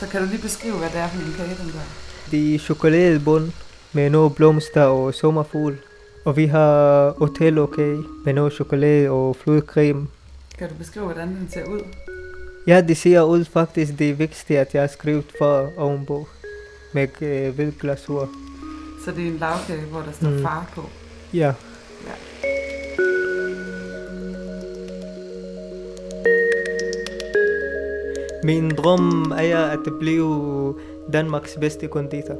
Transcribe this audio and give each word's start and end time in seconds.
Så 0.00 0.06
kan 0.10 0.22
du 0.22 0.26
lige 0.28 0.42
beskrive, 0.42 0.74
hvad 0.78 0.88
det 0.90 0.96
er 1.00 1.08
for 1.08 1.18
en 1.26 1.34
kage, 1.36 1.56
den 1.62 1.72
der? 1.72 1.80
Det 2.30 2.54
er 2.54 2.58
chokoladebund 2.58 3.52
med 3.92 4.10
noget 4.10 4.34
blomster 4.34 4.82
og 4.82 5.14
sommerfugl. 5.14 5.76
Og 6.24 6.36
vi 6.36 6.46
har 6.46 7.14
Otello-kage 7.22 8.04
med 8.24 8.32
noget 8.32 8.52
chokolade 8.52 9.10
og 9.10 9.36
flødecreme. 9.36 10.06
Kan 10.58 10.68
du 10.68 10.74
beskrive, 10.74 11.04
hvordan 11.04 11.28
den 11.28 11.48
ser 11.52 11.64
ud? 11.64 11.80
Ja, 12.66 12.80
det 12.80 12.96
ser 12.96 13.22
ud 13.22 13.44
faktisk 13.44 13.98
det 13.98 14.18
vigtigste, 14.18 14.58
at 14.58 14.74
jeg 14.74 14.82
har 14.82 14.86
skrevet 14.88 15.24
for 15.38 15.70
ovenpå 15.76 16.28
med 16.92 17.08
øh, 17.22 17.54
hvid 17.54 17.72
glasur. 17.80 18.28
Så 19.04 19.10
det 19.10 19.22
er 19.26 19.28
en 19.30 19.36
lavkage, 19.38 19.80
hvor 19.90 20.00
der 20.00 20.12
står 20.12 20.30
Mm. 20.30 20.42
far 20.42 20.70
på. 20.74 20.84
Ja. 21.34 21.52
Min 28.48 28.70
drøm 28.70 29.32
er 29.38 29.58
at 29.58 29.84
blive 30.00 30.74
Danmarks 31.12 31.56
bedste 31.60 31.88
konditor. 31.88 32.36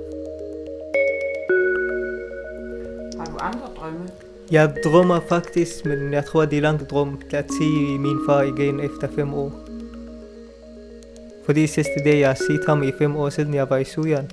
Har 3.18 3.24
du 3.24 3.36
andre 3.40 3.68
drømme? 3.76 4.08
Jeg 4.50 4.74
drømmer 4.84 5.20
faktisk, 5.28 5.84
men 5.84 6.12
jeg 6.12 6.24
tror, 6.24 6.44
det 6.44 6.56
er 6.56 6.62
langt 6.62 6.90
drøm 6.90 7.20
at 7.32 7.44
se 7.58 7.98
min 7.98 8.18
far 8.28 8.42
igen 8.42 8.80
efter 8.80 9.08
fem 9.14 9.34
år. 9.34 9.52
Fordi 11.44 11.66
sidste 11.66 12.04
dag, 12.04 12.20
jeg 12.20 12.28
har 12.28 12.34
set 12.34 12.64
ham 12.66 12.82
i 12.82 12.92
fem 12.98 13.16
år 13.16 13.28
siden, 13.28 13.54
jeg 13.54 13.70
var 13.70 13.77
i 13.77 13.84
Syrien. 13.84 14.30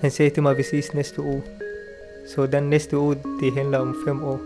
Han 0.00 0.10
sagde 0.10 0.30
til 0.30 0.42
mig, 0.42 0.56
vi 0.56 0.62
ses 0.62 0.94
næste 0.94 1.22
uge. 1.22 1.42
Så 2.34 2.46
den 2.46 2.62
næste 2.62 2.98
uge, 2.98 3.16
det 3.40 3.52
handler 3.52 3.78
om 3.78 3.96
fem 4.06 4.24
år. 4.24 4.40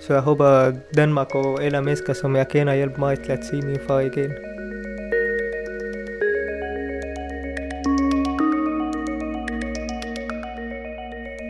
Så 0.00 0.12
jeg 0.12 0.22
håber, 0.22 0.72
Danmark 0.96 1.34
og 1.34 1.62
alle 1.62 1.82
mennesker, 1.82 2.12
som 2.12 2.36
jeg 2.36 2.48
kender, 2.48 2.74
hjælper 2.74 2.98
mig 2.98 3.18
til 3.24 3.32
at 3.32 3.44
se 3.50 3.56
min 3.66 3.78
far 3.88 4.00
igen. 4.00 4.51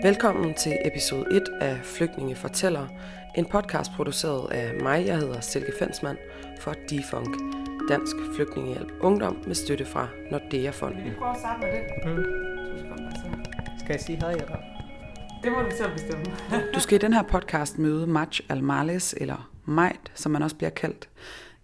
Velkommen 0.03 0.55
til 0.55 0.78
episode 0.84 1.27
1 1.31 1.42
af 1.61 1.81
Flygtninge 1.83 2.36
fortæller, 2.36 2.86
en 3.36 3.45
podcast 3.45 3.91
produceret 3.97 4.53
af 4.53 4.75
mig, 4.83 5.06
jeg 5.06 5.17
hedder 5.17 5.41
Silke 5.41 5.72
Fensmann, 5.78 6.19
for 6.61 6.75
Defunk, 6.91 7.36
Dansk 7.89 8.17
Flygtningehjælp 8.34 8.92
Ungdom 9.00 9.36
med 9.47 9.55
støtte 9.55 9.84
fra 9.84 10.09
Nordea-fonden. 10.31 11.05
Vi 11.05 11.11
prøver 11.19 11.33
at 11.33 11.39
starte 11.39 11.61
med 11.61 11.72
det. 11.72 11.81
Mm. 12.05 12.22
Du 12.72 12.78
skal 12.78 12.89
godt 12.89 13.00
være 13.00 13.12
så. 13.14 13.78
Skal 13.78 13.92
jeg 13.92 14.00
sige 14.00 14.19
hej, 14.19 14.33
eller? 14.33 14.56
Det 15.42 15.53
må 15.53 15.59
du 15.59 15.70
selv 15.77 15.92
bestemme. 15.92 16.25
Du 16.75 16.81
skal 16.81 16.94
i 16.94 16.98
den 16.98 17.12
her 17.12 17.22
podcast 17.22 17.78
møde 17.78 18.06
Maj 18.06 18.27
Almales, 18.48 19.14
eller 19.20 19.50
Majt, 19.64 20.12
som 20.14 20.33
man 20.33 20.42
også 20.42 20.56
bliver 20.56 20.70
kaldt. 20.70 21.09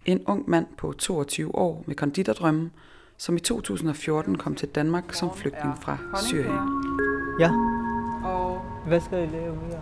En 0.05 0.23
ung 0.25 0.49
mand 0.49 0.67
på 0.77 0.93
22 0.93 1.55
år 1.55 1.83
med 1.87 1.95
konditordrømme, 1.95 2.71
som 3.17 3.35
i 3.35 3.39
2014 3.39 4.37
kom 4.37 4.55
til 4.55 4.67
Danmark 4.67 5.13
som 5.13 5.29
flygtning 5.35 5.77
fra 5.81 5.97
Syrien. 6.21 6.83
Ja, 7.39 7.68
Og 8.23 8.61
hvad 8.87 8.99
skal 9.01 9.17
jeg 9.17 9.29
lave 9.31 9.55
mere? 9.55 9.81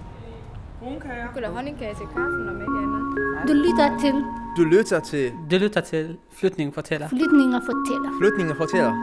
brunkager. 0.80 1.28
Skulle 1.32 1.48
honningkage 1.48 1.96
til 1.96 2.06
kaffen, 2.06 2.50
om 2.50 2.56
ikke 2.62 2.78
andet. 2.84 3.48
Du 3.48 3.54
lytter 3.54 3.98
til 4.00 4.14
Du 4.58 4.64
lytter 4.64 5.00
til 5.00 5.32
Du 5.52 5.56
lytter 5.58 5.82
til 5.82 6.18
Flytning 6.32 6.74
fortæller. 6.74 7.08
Flytninger 7.08 7.60
fortæller. 7.70 8.10
Flytninger 8.20 8.56
fortæller. 8.56 8.94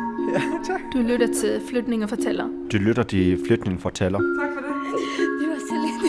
Du 0.93 0.99
lytter 0.99 1.27
til 1.41 1.61
Flytninger 1.71 2.07
fortæller. 2.07 2.47
Du 2.73 2.77
lytter 2.77 3.03
til 3.03 3.39
Flytning 3.47 3.81
fortæller. 3.81 4.19
Tak 4.19 4.51
for 4.55 4.61
det. 4.61 4.71
Det 5.41 5.49
var 5.53 5.59
så 5.69 5.75
lidt. 5.85 6.01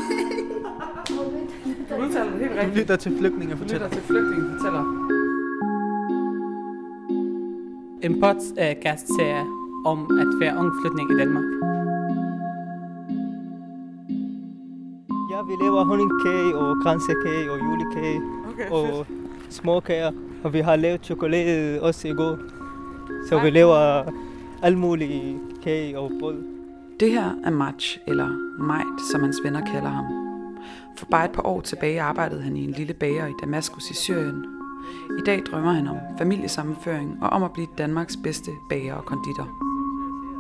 Du 1.90 1.96
udtaler 2.04 2.32
det 2.32 2.40
helt 2.40 2.52
Du 2.52 2.58
rigtigt. 2.60 2.78
lytter 2.78 2.96
til 2.96 3.18
Flygtninger 3.20 3.56
Du 3.56 3.62
fortæller. 3.62 3.88
lytter 3.88 3.98
til 3.98 4.08
flygtninge 4.08 4.46
fortæller. 4.58 4.84
En 8.08 8.14
podcast-serie 8.22 9.44
om 9.86 10.00
at 10.20 10.28
være 10.40 10.58
ung 10.58 10.72
flytning 10.82 11.12
i 11.12 11.18
Danmark. 11.20 11.46
Ja, 15.36 15.42
vi 15.42 15.56
laver 15.62 15.84
honningkage 15.84 16.58
og 16.58 16.78
kransekage 16.84 17.52
og 17.52 17.60
julekage 17.60 18.22
Okay, 18.50 18.70
og 18.70 19.06
små 19.50 19.80
kager. 19.80 20.12
Og 20.44 20.54
vi 20.54 20.60
har 20.60 20.76
lavet 20.76 21.06
chokolade 21.06 21.82
også 21.82 22.08
i 22.08 22.14
går. 22.14 22.38
Så 23.30 23.40
vi 23.40 23.50
laver 23.50 24.04
alle 24.62 24.80
mulige 24.80 25.40
kage 25.64 26.00
og 26.00 26.12
brød. 26.20 26.44
Det 27.00 27.12
her 27.12 27.30
er 27.46 27.50
Match, 27.50 27.98
eller 28.08 28.28
Majt, 28.64 29.02
som 29.12 29.22
hans 29.22 29.38
venner 29.44 29.66
kalder 29.66 29.90
ham. 29.90 30.06
For 30.98 31.06
bare 31.12 31.26
et 31.26 31.32
par 31.32 31.46
år 31.46 31.62
tilbage 31.62 32.02
arbejdede 32.02 32.42
han 32.42 32.58
i 32.58 32.64
en 32.64 32.72
lille 32.72 32.94
bager 32.94 33.28
i 33.28 33.34
Damaskus 33.42 33.90
i 33.90 33.94
Syrien. 33.94 34.46
I 35.20 35.22
dag 35.26 35.42
drømmer 35.52 35.72
han 35.72 35.88
om 35.88 35.98
familiesammenføring 36.18 37.18
og 37.22 37.30
om 37.30 37.44
at 37.44 37.52
blive 37.54 37.68
Danmarks 37.78 38.18
bedste 38.24 38.52
bager 38.70 38.94
og 38.94 39.06
konditor. 39.06 39.65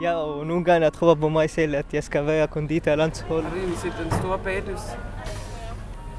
Ja, 0.01 0.13
og 0.13 0.45
nogle 0.45 0.63
gange 0.63 0.83
jeg 0.83 0.93
tror 0.93 1.15
på 1.15 1.29
mig 1.29 1.49
selv, 1.49 1.75
at 1.75 1.85
jeg 1.93 2.03
skal 2.03 2.25
være 2.25 2.47
konditor 2.47 2.91
af 2.91 2.97
landshold. 2.97 3.43
Har 3.43 3.55
du 3.55 3.75
set 3.75 3.93
den 4.03 4.11
store 4.11 4.39
baglys? 4.43 4.81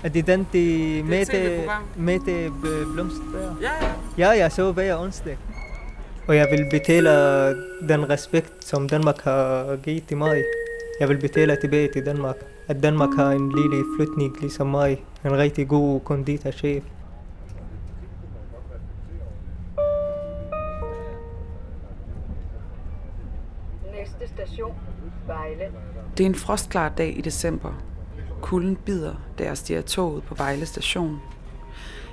Er 0.04 0.08
det 0.08 0.26
den, 0.26 0.46
de 0.52 0.98
et 0.98 1.04
Mette. 1.04 1.64
Mette 1.96 2.32
øh, 2.32 2.50
Blomsterberg? 2.94 3.56
Ja, 3.62 3.70
ja. 3.82 3.92
Ja, 4.18 4.38
jeg 4.38 4.52
så 4.52 4.72
hver 4.72 4.96
onsdag. 4.96 5.36
Og 6.28 6.36
jeg 6.36 6.46
vil 6.50 6.66
betale 6.70 7.10
den 7.88 8.10
respekt, 8.10 8.64
som 8.64 8.88
Danmark 8.88 9.22
har 9.22 9.76
givet 9.76 10.06
til 10.08 10.16
mig. 10.16 10.42
Jeg 11.00 11.08
vil 11.08 11.18
betale 11.18 11.56
tilbage 11.60 11.88
til 11.92 12.06
Danmark. 12.06 12.36
At 12.68 12.82
Danmark 12.82 13.14
har 13.16 13.30
en 13.30 13.52
lille 13.52 13.84
flytning 13.96 14.40
ligesom 14.40 14.66
mig. 14.66 15.04
En 15.24 15.38
rigtig 15.38 15.68
god 15.68 16.00
konditorchef. 16.00 16.82
Vejle. 25.26 25.64
Det 26.18 26.24
er 26.24 26.28
en 26.28 26.34
frostklar 26.34 26.88
dag 26.88 27.18
i 27.18 27.20
december. 27.20 27.72
Kulden 28.42 28.76
bider, 28.76 29.14
da 29.38 29.44
jeg 29.44 29.56
stiger 29.56 29.82
toget 29.82 30.22
på 30.22 30.34
Vejle 30.34 30.66
station. 30.66 31.20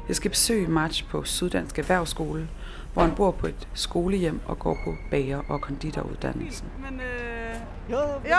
Jeg 0.08 0.16
skal 0.16 0.32
besøge 0.32 0.68
Match 0.68 1.06
på 1.10 1.24
Syddansk 1.24 1.80
Erhvervsskole, 1.80 2.48
hvor 2.94 3.02
han 3.02 3.12
bor 3.16 3.32
på 3.32 3.48
et 3.48 3.68
skolehjem 3.74 4.40
og 4.46 4.60
går 4.60 4.78
på 4.86 4.94
bager- 5.12 5.42
og 5.50 5.62
konditoruddannelsen. 5.62 6.68
Men 6.90 7.00
øh, 7.00 7.56
Ja, 7.90 7.98
Ja. 8.26 8.38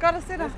godt 0.00 0.16
at 0.16 0.22
se 0.22 0.32
dig. 0.32 0.50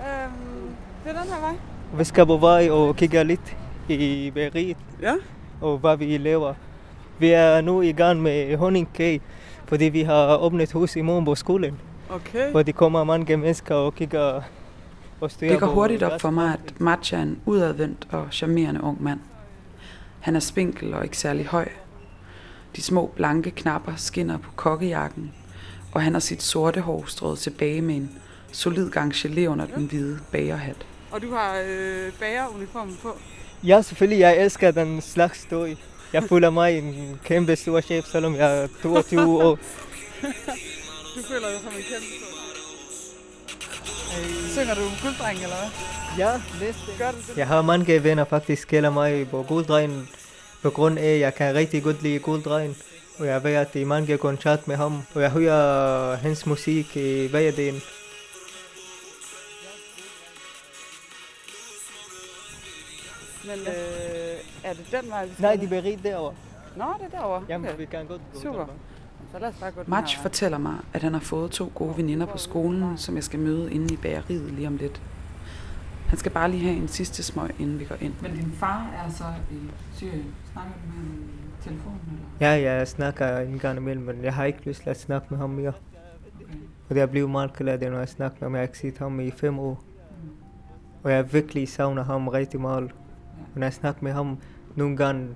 Øhm, 0.00 0.68
det 1.04 1.16
er 1.16 1.22
den 1.22 1.32
her 1.32 1.40
vej. 1.40 1.54
Vi 1.98 2.04
skal 2.04 2.26
på 2.26 2.36
vej 2.36 2.68
og 2.70 2.96
kigge 2.96 3.24
lidt 3.24 3.56
i 3.88 4.30
bageriet 4.34 4.76
Ja. 5.02 5.14
og 5.60 5.78
hvad 5.78 5.96
vi 5.96 6.16
laver. 6.18 6.54
Vi 7.18 7.30
er 7.30 7.60
nu 7.60 7.82
i 7.82 7.92
gang 7.92 8.22
med 8.22 8.56
honningkage, 8.56 9.20
fordi 9.66 9.84
vi 9.84 10.02
har 10.02 10.36
åbnet 10.36 10.72
hus 10.72 10.96
i 10.96 11.00
morgen 11.00 11.24
på 11.24 11.34
skolen. 11.34 11.78
Okay. 12.14 12.50
Hvor 12.50 12.62
de 12.62 12.72
kommer 12.72 13.04
mange 13.04 13.36
mennesker 13.36 13.74
og 13.74 13.94
kigger 13.94 14.42
og 15.20 15.30
styrer 15.30 15.50
Det 15.50 15.60
går 15.60 15.66
hurtigt 15.66 16.02
op 16.02 16.20
for 16.20 16.30
mig, 16.30 16.52
at 16.52 16.80
Match 16.80 17.14
er 17.14 17.22
en 17.22 17.38
udadvendt 17.46 18.08
og 18.10 18.28
charmerende 18.30 18.82
ung 18.82 19.02
mand. 19.02 19.20
Han 20.20 20.36
er 20.36 20.40
spinkel 20.40 20.94
og 20.94 21.04
ikke 21.04 21.18
særlig 21.18 21.46
høj. 21.46 21.68
De 22.76 22.82
små 22.82 23.12
blanke 23.16 23.50
knapper 23.50 23.92
skinner 23.96 24.38
på 24.38 24.50
kokkejakken, 24.56 25.32
og 25.92 26.02
han 26.02 26.12
har 26.12 26.20
sit 26.20 26.42
sorte 26.42 26.80
hår 26.80 27.04
strået 27.06 27.38
tilbage 27.38 27.82
med 27.82 27.94
en 27.96 28.10
solid 28.52 28.90
gang 28.90 29.12
gelé 29.14 29.46
under 29.46 29.66
den 29.66 29.86
hvide 29.86 30.18
bagerhat. 30.32 30.86
Og 31.10 31.22
du 31.22 31.30
har 31.34 31.62
øh, 31.66 32.12
bageruniformen 32.20 32.96
på. 33.02 33.16
Ja, 33.64 33.82
selvfølgelig. 33.82 34.20
Jeg 34.20 34.42
elsker 34.42 34.70
den 34.70 35.00
slags 35.00 35.40
støj. 35.40 35.74
Jeg 36.12 36.22
føler 36.22 36.50
mig 36.50 36.78
en 36.78 37.20
kæmpe 37.24 37.56
stor 37.56 37.80
chef, 37.80 38.04
selvom 38.04 38.34
jeg 38.34 38.62
er 38.62 38.68
22 38.82 39.44
år. 39.44 39.58
Du 41.14 41.22
føler 41.22 41.48
dig 41.48 41.58
som 41.60 41.68
en 41.78 41.82
kæmpe 41.90 42.06
Synger 44.52 44.74
du 44.74 44.80
gulddreng, 45.02 45.38
eller 45.42 45.56
hvad? 45.56 45.70
Ja, 46.18 46.42
næste. 46.60 46.98
Gør 46.98 47.10
du 47.10 47.16
det? 47.16 47.36
Jeg 47.36 47.46
har 47.46 47.62
mange 47.62 48.04
venner 48.04 48.24
faktisk 48.24 48.68
kalder 48.68 48.90
mig 48.90 49.28
på 49.30 49.42
gulddrengen, 49.42 50.08
på 50.62 50.70
grund 50.70 50.98
af, 50.98 51.12
at 51.14 51.20
jeg 51.20 51.34
kan 51.34 51.54
rigtig 51.54 51.82
godt 51.82 52.02
lide 52.02 52.18
gulddrengen. 52.18 52.76
Og 53.18 53.26
jeg 53.26 53.34
har 53.34 53.40
været 53.40 53.74
i 53.74 53.84
mange 53.84 54.18
koncert 54.18 54.68
med 54.68 54.76
ham, 54.76 55.02
og 55.14 55.22
jeg 55.22 55.30
hører 55.30 56.16
hans 56.16 56.46
musik 56.46 56.96
i 56.96 57.26
hver 57.26 57.50
dag. 57.50 57.74
Men 63.44 63.58
øh, 63.58 64.38
er 64.64 64.72
det 64.72 64.86
den 65.02 65.10
vej, 65.10 65.26
vi 65.26 65.32
skal? 65.32 65.42
Nej, 65.42 65.56
de 65.56 65.66
bliver 65.66 65.82
rigt 65.84 66.02
derovre. 66.02 66.34
Nå, 66.76 66.84
det 66.98 67.06
er 67.14 67.18
derovre. 67.18 67.44
Jamen, 67.48 67.68
Okay. 67.68 67.78
vi 67.78 67.84
kan 67.84 68.06
godt 68.06 68.20
gå 68.34 68.40
Super. 68.40 68.64
den 68.66 68.74
Match 69.86 70.22
fortæller 70.22 70.58
mig, 70.58 70.74
at 70.92 71.02
han 71.02 71.12
har 71.12 71.20
fået 71.20 71.50
to 71.50 71.72
gode 71.74 71.96
veninder 71.96 72.26
på 72.26 72.38
skolen, 72.38 72.98
som 72.98 73.14
jeg 73.14 73.24
skal 73.24 73.38
møde 73.38 73.72
inde 73.72 73.94
i 73.94 73.96
bageriet 73.96 74.52
lige 74.52 74.66
om 74.66 74.76
lidt. 74.76 75.02
Han 76.08 76.18
skal 76.18 76.32
bare 76.32 76.50
lige 76.50 76.62
have 76.62 76.76
en 76.76 76.88
sidste 76.88 77.22
smøg, 77.22 77.50
inden 77.58 77.78
vi 77.78 77.84
går 77.84 77.96
ind. 78.00 78.14
Men 78.22 78.36
din 78.36 78.52
far 78.52 78.90
er 79.06 79.10
så 79.10 79.24
i 79.50 79.58
Syrien. 79.94 80.34
Snakker 80.52 80.72
du 80.72 80.86
med 80.86 80.96
ham 80.96 81.12
i 81.60 81.62
telefonen, 81.62 82.00
eller? 82.06 82.48
Ja, 82.48 82.72
jeg 82.72 82.88
snakker 82.88 83.38
en 83.38 83.58
gang 83.58 83.78
imellem, 83.78 84.04
men 84.04 84.24
jeg 84.24 84.34
har 84.34 84.44
ikke 84.44 84.66
lyst 84.66 84.82
til 84.82 84.90
at 84.90 85.00
snakke 85.00 85.26
med 85.30 85.38
ham 85.38 85.50
mere. 85.50 85.72
Og 86.90 86.96
jeg 86.96 87.10
bliver 87.10 87.28
meget 87.28 87.52
glad, 87.52 87.90
når 87.90 87.98
jeg 87.98 88.08
snakker 88.08 88.36
med 88.40 88.46
ham. 88.46 88.54
Jeg 88.54 88.60
har 88.60 88.66
ikke 88.66 88.78
set 88.78 88.98
ham 88.98 89.20
i 89.20 89.30
fem 89.30 89.58
år. 89.58 89.84
Og 91.02 91.12
jeg 91.12 91.32
virkelig 91.32 91.68
savner 91.68 92.04
ham 92.04 92.28
rigtig 92.28 92.60
meget. 92.60 92.90
Når 93.54 93.62
jeg 93.62 93.72
snakker 93.72 94.04
med 94.04 94.12
ham, 94.12 94.38
nogle 94.76 94.96
gange 94.96 95.28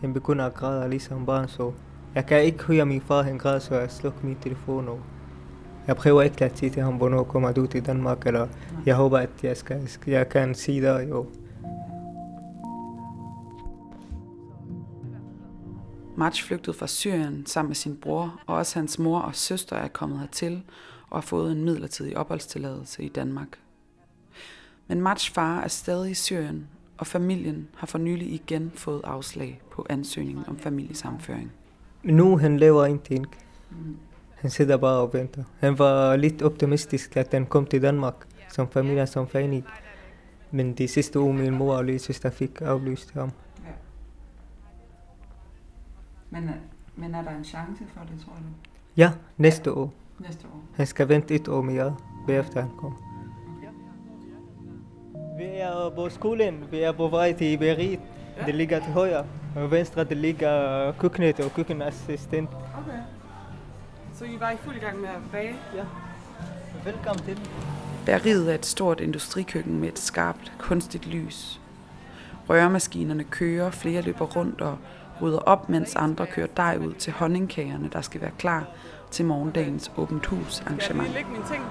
han 0.00 0.12
begynder 0.12 0.46
at 0.46 0.54
græde 0.54 0.90
ligesom 0.90 1.26
barn, 1.26 1.48
så 1.48 1.72
jeg 2.16 2.26
kan 2.26 2.42
ikke 2.42 2.64
høre 2.64 2.86
min 2.86 3.00
far, 3.00 3.22
en 3.22 3.38
græder, 3.38 3.58
så 3.58 3.74
jeg 3.74 3.90
slukker 3.90 4.20
min 4.22 4.36
telefon. 4.36 4.88
Og 4.88 5.00
jeg 5.86 5.96
prøver 5.96 6.22
ikke 6.22 6.44
at 6.44 6.58
sige 6.58 6.70
til 6.70 6.82
ham, 6.82 6.94
hvornår 6.94 7.24
kommer 7.24 7.52
du 7.52 7.66
til 7.66 7.86
Danmark, 7.86 8.26
eller 8.26 8.48
jeg 8.86 8.96
håber, 8.96 9.18
at 9.18 9.30
jeg, 9.42 9.56
skal, 9.56 9.88
jeg 10.06 10.28
kan 10.28 10.54
sige 10.54 10.82
dig. 10.82 11.06
jo. 11.10 11.26
March 16.16 16.44
flygtede 16.44 16.76
fra 16.76 16.86
Syrien 16.86 17.46
sammen 17.46 17.68
med 17.68 17.76
sin 17.76 17.96
bror, 17.96 18.40
og 18.46 18.56
også 18.56 18.78
hans 18.78 18.98
mor 18.98 19.18
og 19.18 19.34
søster 19.34 19.76
er 19.76 19.88
kommet 19.88 20.18
hertil 20.18 20.62
og 21.10 21.16
har 21.16 21.26
fået 21.26 21.52
en 21.52 21.64
midlertidig 21.64 22.16
opholdstilladelse 22.16 23.02
i 23.02 23.08
Danmark. 23.08 23.58
Men 24.86 25.00
March 25.00 25.32
far 25.32 25.60
er 25.60 25.68
stadig 25.68 26.10
i 26.10 26.14
Syrien, 26.14 26.68
og 26.98 27.06
familien 27.06 27.68
har 27.76 27.86
for 27.86 27.98
nylig 27.98 28.32
igen 28.32 28.72
fået 28.74 29.00
afslag 29.04 29.60
på 29.70 29.86
ansøgningen 29.88 30.44
om 30.48 30.58
familiesamføring. 30.58 31.52
Nu 32.06 32.38
han 32.38 32.56
laver 32.56 32.86
ingenting. 32.86 33.26
Han 34.34 34.50
sidder 34.50 34.76
bare 34.76 35.00
og 35.00 35.14
venter. 35.14 35.44
Han 35.58 35.78
var 35.78 36.16
lidt 36.16 36.42
optimistisk, 36.42 37.16
at 37.16 37.28
han 37.32 37.46
kom 37.46 37.66
til 37.66 37.82
Danmark 37.82 38.14
som 38.48 38.68
familie, 38.68 39.06
som 39.06 39.28
family. 39.28 39.60
Men 40.50 40.74
de 40.74 40.88
sidste 40.88 41.20
uge, 41.20 41.34
min 41.34 41.54
mor 41.54 41.74
og 41.74 41.84
lille 41.84 41.98
søster 41.98 42.30
fik 42.30 42.60
aflyst 42.60 43.12
ham. 43.14 43.30
Men, 46.30 46.50
men 46.96 47.14
er 47.14 47.22
der 47.22 47.30
en 47.30 47.44
chance 47.44 47.84
for 47.94 48.00
det, 48.00 48.24
tror 48.24 48.32
du? 48.32 48.70
Ja, 48.96 49.12
næste 49.36 49.72
år. 49.72 49.92
Næste 50.18 50.46
år. 50.46 50.62
Han 50.74 50.86
skal 50.86 51.08
vente 51.08 51.34
et 51.34 51.48
år 51.48 51.62
mere, 51.62 51.96
bagefter 52.26 52.60
han 52.60 52.70
kommer. 52.78 52.98
Vi 55.38 55.44
er 55.44 55.92
på 55.94 56.08
skolen, 56.08 56.64
vi 56.70 56.80
er 56.80 56.92
på 56.92 57.08
vej 57.08 57.32
til 57.32 57.58
Berit. 57.58 58.00
Det 58.46 58.54
ligger 58.54 58.78
til 58.78 58.92
højre. 58.92 59.24
Og 59.56 59.70
venstre, 59.70 60.04
det 60.04 60.16
ligger 60.16 60.92
køkkenet 60.92 61.40
og 61.40 61.54
køkkenassistent. 61.54 62.50
Okay. 62.50 62.98
Så 64.18 64.24
I 64.24 64.36
var 64.40 64.50
i 64.50 64.56
fuld 64.56 64.80
gang 64.80 65.00
med 65.00 65.08
at 65.08 65.20
bage? 65.32 65.54
Ja. 65.76 65.84
Velkommen 66.84 67.24
til. 67.24 67.38
Bæreriet 68.06 68.50
er 68.50 68.54
et 68.54 68.66
stort 68.66 69.00
industrikøkken 69.00 69.80
med 69.80 69.88
et 69.88 69.98
skarpt, 69.98 70.52
kunstigt 70.58 71.06
lys. 71.06 71.60
Rørmaskinerne 72.50 73.24
kører, 73.24 73.70
flere 73.70 74.02
løber 74.02 74.24
rundt 74.26 74.60
og 74.60 74.78
rydder 75.22 75.38
op, 75.38 75.68
mens 75.68 75.96
andre 75.96 76.26
kører 76.26 76.46
dej 76.56 76.78
ud 76.80 76.92
til 76.92 77.12
honningkagerne, 77.12 77.88
der 77.92 78.00
skal 78.00 78.20
være 78.20 78.30
klar 78.38 78.64
til 79.10 79.24
morgendagens 79.24 79.90
åbent 79.96 80.26
hus 80.26 80.54
Skal 80.54 80.64
jeg 80.64 80.68
arrangement. 80.72 81.08
lige 81.08 81.14
lægge 81.14 81.30
mine 81.30 81.44
ting? 81.52 81.62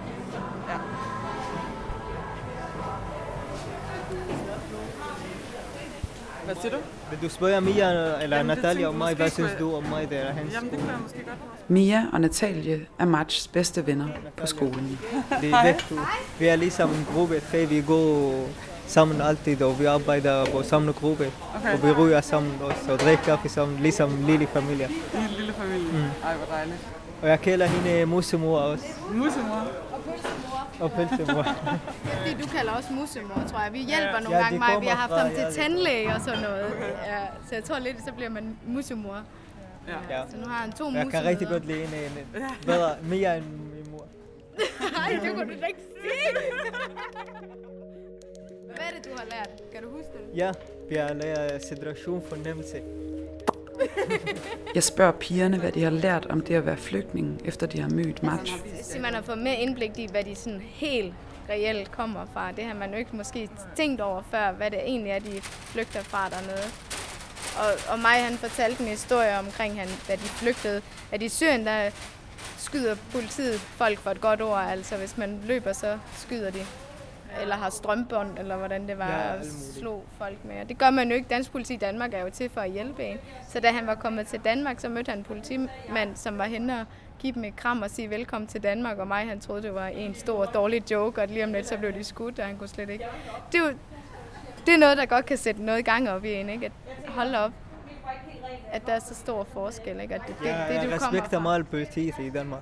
Hvad 6.45 6.55
siger 6.61 6.71
du? 6.71 6.77
Vil 7.09 7.19
du 7.21 7.29
spørge 7.29 7.61
Mia 7.61 7.89
eller 8.23 8.37
Jamen, 8.37 8.57
Natalia 8.57 8.87
om 8.87 8.95
mig? 8.95 9.15
Hvad 9.15 9.29
synes 9.29 9.51
du 9.59 9.75
om 9.75 9.83
mig, 9.83 10.07
er 10.11 10.33
hans 10.33 10.53
Jamen, 10.53 10.69
det 10.71 10.79
kunne 10.79 10.91
jeg 10.91 10.99
måske 11.03 11.17
godt. 11.17 11.69
Mia 11.69 12.03
og 12.13 12.21
Natalie 12.21 12.85
er 12.99 13.05
Matchs 13.05 13.47
bedste 13.47 13.87
venner 13.87 14.07
på 14.37 14.45
skolen. 14.45 14.99
Det 15.41 15.51
er. 15.51 15.73
Vi 16.39 16.45
er 16.47 16.55
ligesom 16.55 16.89
en 16.89 17.07
gruppe, 17.13 17.41
så 17.51 17.65
vi 17.65 17.83
går 17.87 18.33
sammen 18.87 19.21
altid, 19.21 19.61
og 19.61 19.79
vi 19.79 19.85
arbejder 19.85 20.45
på 20.45 20.63
samme 20.63 20.91
gruppe. 20.91 21.31
Okay. 21.55 21.73
Og 21.73 21.83
vi 21.83 21.91
ryger 21.91 22.21
sammen 22.21 22.53
også, 22.61 22.91
og 22.91 22.99
drikker 22.99 23.23
kaffe 23.23 23.49
sammen, 23.49 23.79
ligesom 23.79 24.09
en 24.13 24.23
lille 24.25 24.47
familie. 24.47 24.89
I 25.13 25.17
en 25.17 25.35
lille 25.37 25.53
familie. 25.53 25.91
Mm. 25.91 25.97
Ej, 26.23 26.35
hvor 26.35 26.55
dejligt. 26.55 26.77
Og 27.21 27.29
jeg 27.29 27.41
kalder 27.41 27.65
hende 27.65 28.05
musemor 28.05 28.57
også, 28.59 28.85
Musemor. 29.13 29.67
og 29.91 29.99
pølsemor. 30.05 30.54
Fordi 30.77 32.33
du 32.41 32.47
kalder 32.47 32.71
også 32.71 32.93
musemor, 32.93 33.41
tror 33.51 33.59
jeg. 33.63 33.73
Vi 33.73 33.79
hjælper 33.79 34.19
nogle 34.23 34.37
Ja, 34.37 34.43
gange 34.43 34.51
det 34.59 34.59
mig. 34.73 34.81
Vi 34.81 34.87
har 34.87 34.95
haft 34.95 35.13
ham 35.21 35.29
til 35.35 35.45
det 35.45 35.53
tandlæge 35.55 36.13
og 36.15 36.21
sådan 36.21 36.39
noget. 36.41 36.65
Ja, 37.05 37.19
så 37.49 37.55
jeg 37.55 37.63
tror 37.63 37.79
lidt, 37.79 37.97
så 38.05 38.11
bliver 38.13 38.29
man 38.29 38.57
musemor. 38.67 39.17
Ja. 39.87 40.17
Ja. 40.17 40.23
Så 40.29 40.37
nu 40.37 40.47
har 40.47 40.61
han 40.61 40.71
to 40.71 40.83
Jeg 40.85 40.93
musemødre. 40.93 41.11
kan 41.11 41.23
rigtig 41.29 41.47
godt 41.47 41.65
lide 41.65 41.85
hende, 41.85 41.95
hende. 42.09 42.25
bedre, 42.65 42.95
mere 43.03 43.37
end 43.37 43.45
min 43.45 43.91
mor. 43.91 44.07
Nej, 44.97 45.19
det 45.23 45.31
kunne 45.33 45.45
du 45.55 45.59
da 45.61 45.65
ikke 45.65 45.79
sige. 45.79 46.37
Hvad 48.65 48.85
er 48.89 48.91
det, 49.01 49.05
du 49.05 49.09
har 49.17 49.25
lært? 49.25 49.49
Kan 49.73 49.83
du 49.83 49.89
huske 49.89 50.11
det? 50.13 50.37
Ja, 50.37 50.51
vi 50.89 50.95
har 50.95 51.13
lært 51.13 51.65
situation 51.65 52.23
fornemmelse. 52.29 52.81
Jeg 54.75 54.83
spørger 54.83 55.11
pigerne, 55.11 55.57
hvad 55.57 55.71
de 55.71 55.83
har 55.83 55.89
lært 55.89 56.25
om 56.25 56.41
det 56.41 56.55
at 56.55 56.65
være 56.65 56.77
flygtning, 56.77 57.41
efter 57.45 57.67
de 57.67 57.81
har 57.81 57.89
mødt 57.89 58.23
Match. 58.23 58.57
Så 58.57 58.63
altså, 58.77 58.99
man 58.99 59.13
har 59.13 59.21
fået 59.21 59.37
mere 59.37 59.55
indblik 59.55 59.91
i, 59.97 60.07
hvad 60.11 60.23
de 60.23 60.35
sådan 60.35 60.61
helt 60.61 61.13
reelt 61.49 61.91
kommer 61.91 62.25
fra. 62.33 62.51
Det 62.51 62.63
har 62.63 62.73
man 62.73 62.91
jo 62.91 62.97
ikke 62.97 63.15
måske 63.15 63.49
tænkt 63.75 64.01
over 64.01 64.21
før, 64.31 64.51
hvad 64.51 64.71
det 64.71 64.79
egentlig 64.79 65.11
er, 65.11 65.19
de 65.19 65.41
flygter 65.41 66.01
fra 66.01 66.29
dernede. 66.29 66.65
Og, 67.59 67.93
og 67.93 67.99
mig, 67.99 68.23
han 68.23 68.37
fortalte 68.37 68.83
en 68.83 68.89
historie 68.89 69.39
omkring, 69.39 69.79
han, 69.79 69.87
da 70.07 70.13
de 70.13 70.19
flygtede, 70.19 70.81
at 71.11 71.21
i 71.21 71.29
Syrien, 71.29 71.65
der 71.65 71.89
skyder 72.57 72.95
politiet 73.11 73.59
folk 73.59 73.99
for 73.99 74.11
et 74.11 74.21
godt 74.21 74.41
ord. 74.41 74.65
Altså, 74.69 74.97
hvis 74.97 75.17
man 75.17 75.39
løber, 75.45 75.73
så 75.73 75.97
skyder 76.17 76.51
de. 76.51 76.65
Eller 77.41 77.55
har 77.55 77.69
strømbånd, 77.69 78.39
eller 78.39 78.55
hvordan 78.57 78.87
det 78.87 78.97
var, 78.97 79.11
Ja, 79.11 79.33
muligt. 79.37 79.53
slog 79.79 80.03
folk 80.17 80.45
med. 80.45 80.61
Og 80.61 80.69
det 80.69 80.77
gør 80.77 80.89
man 80.89 81.09
jo 81.09 81.15
ikke. 81.15 81.27
Dansk 81.29 81.51
politi 81.51 81.73
i 81.73 81.77
Danmark 81.77 82.13
er 82.13 82.21
jo 82.21 82.29
til 82.29 82.49
for 82.49 82.61
at 82.61 82.71
hjælpe 82.71 83.03
en. 83.03 83.17
Så 83.49 83.59
da 83.59 83.71
han 83.71 83.87
var 83.87 83.95
kommet 83.95 84.27
til 84.27 84.39
Danmark, 84.39 84.79
så 84.79 84.89
mødte 84.89 85.09
han 85.09 85.17
en 85.19 85.23
politimand, 85.23 86.15
som 86.15 86.37
var 86.37 86.45
henne 86.45 86.79
og 86.81 86.85
give 87.19 87.33
dem 87.33 87.43
et 87.43 87.55
kram 87.55 87.81
og 87.81 87.89
sige 87.89 88.09
velkommen 88.09 88.47
til 88.47 88.63
Danmark. 88.63 88.97
Og 88.97 89.07
mig, 89.07 89.27
han 89.27 89.39
troede, 89.39 89.61
det 89.63 89.75
var 89.75 89.87
en 89.87 90.15
stor 90.15 90.45
dårlig 90.45 90.91
joke, 90.91 91.21
og 91.21 91.27
lige 91.27 91.43
om 91.43 91.53
lidt, 91.53 91.67
så 91.67 91.77
blev 91.77 91.93
de 91.93 92.03
skudt, 92.03 92.39
og 92.39 92.45
han 92.45 92.57
kunne 92.57 92.69
slet 92.69 92.89
ikke. 92.89 93.05
Det 93.51 93.57
er 93.59 93.63
jo 93.67 93.73
det 94.65 94.73
er 94.73 94.77
noget, 94.77 94.97
der 94.97 95.05
godt 95.05 95.25
kan 95.25 95.37
sætte 95.37 95.63
noget 95.63 95.79
i 95.79 95.81
gang 95.81 96.09
op 96.09 96.25
i 96.25 96.33
en, 96.33 96.49
ikke? 96.49 96.65
At 96.65 97.11
holde 97.11 97.39
op, 97.39 97.51
at 98.71 98.85
der 98.85 98.93
er 98.93 98.99
så 98.99 99.15
stor 99.15 99.43
forskel, 99.43 99.99
ikke? 99.99 100.15
At 100.15 100.21
det, 100.27 100.27
det, 100.27 100.37
det, 100.39 100.47
jeg 100.47 100.89
du 100.93 100.97
kommer 100.97 101.23
fra. 101.29 101.39
meget 101.39 101.67
politiet 101.69 102.19
i 102.19 102.29
Danmark. 102.29 102.61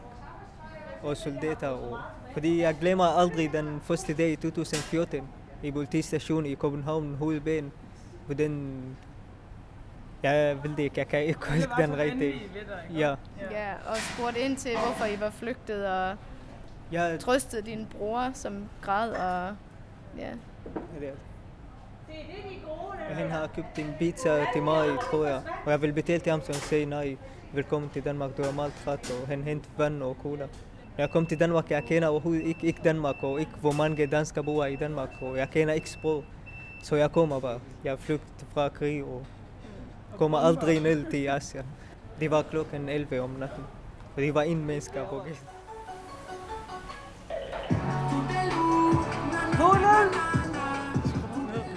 Og 1.04 1.18
soldater. 1.18 1.68
Og, 1.68 2.00
fordi 2.34 2.62
jeg 2.62 2.76
glemmer 2.82 3.06
aldrig 3.06 3.52
den 3.54 3.82
første 3.84 4.14
dag 4.14 4.32
i 4.32 4.36
2014 4.36 5.22
i 5.64 5.72
politistationen 5.72 6.52
i 6.52 6.56
København, 6.56 7.16
hovedbanen. 7.20 7.72
Hvordan... 8.26 8.82
Jeg 10.24 10.58
ved 10.64 10.72
det 10.78 10.84
ikke, 10.84 11.00
jeg 11.00 11.08
kan 11.08 11.24
ikke 11.24 11.40
huske 11.52 11.70
den 11.78 11.98
rigtige. 11.98 12.42
Ja, 12.94 13.16
Ja, 13.52 13.74
og 13.90 13.98
spurgte 13.98 14.40
ind 14.40 14.58
til, 14.58 14.72
hvorfor 14.72 15.06
I 15.06 15.20
var 15.20 15.30
flygtet, 15.30 15.88
og 15.88 16.16
jeg, 16.92 17.20
trøstede 17.20 17.62
din 17.62 17.88
bror, 17.98 18.30
som 18.34 18.64
græd, 18.82 19.10
og 19.12 19.56
ja. 20.18 20.30
det 21.00 21.08
er- 21.08 21.12
Og 23.10 23.16
han 23.16 23.30
har 23.32 23.48
købt 23.56 23.80
en 23.80 23.94
pizza 24.00 24.46
til 24.54 24.64
mig, 24.64 24.86
tror 25.12 25.25
jeg. 25.25 25.42
Og 25.66 25.72
jeg 25.72 25.82
vil 25.82 25.94
betale 25.94 26.20
til 26.20 26.32
ham, 26.32 26.42
så 26.42 26.52
han 26.52 26.62
sagde 26.62 26.86
nej, 26.86 27.18
velkommen 27.54 27.90
til 27.90 28.04
Danmark, 28.04 28.38
du 28.38 28.42
er 28.42 28.52
meget 28.54 28.74
træt. 28.86 29.12
Og 29.22 29.28
han 29.28 29.44
hentede 29.44 29.72
vand 29.78 30.04
og 30.04 30.18
cola. 30.24 30.48
Når 30.98 31.04
jeg 31.04 31.10
kom 31.10 31.26
til 31.26 31.40
Danmark, 31.40 31.72
jeg 31.72 31.84
kender 31.84 32.08
overhovedet 32.08 32.46
ikke, 32.46 32.68
ikke 32.68 32.82
Danmark, 32.84 33.24
og 33.24 33.40
ikke 33.40 33.52
hvor 33.62 33.72
mange 33.72 34.06
danskere 34.08 34.44
bor 34.44 34.66
i 34.66 34.76
Danmark, 34.76 35.10
og 35.22 35.38
jeg 35.38 35.50
kender 35.50 35.74
ikke 35.74 35.90
sprog. 35.90 36.24
Så 36.84 36.96
jeg 36.96 37.12
kommer 37.12 37.40
bare. 37.40 37.60
Jeg 37.84 38.00
flygtede 38.00 38.46
fra 38.54 38.70
krig 38.70 39.04
og 39.04 39.26
kommer 40.18 40.38
aldrig 40.38 40.80
ned 40.80 41.12
til 41.12 41.28
Asien. 41.28 41.66
Det 42.20 42.32
var 42.32 42.42
klokken 42.42 42.90
11 42.90 43.22
om 43.22 43.30
natten, 43.30 43.64
og 44.16 44.22
det 44.22 44.34
var 44.34 44.42
en 44.42 44.66
menneske 44.66 45.00
på 45.10 45.22
gæsten. 45.26 45.48